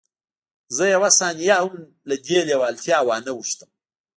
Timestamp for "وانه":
3.07-3.31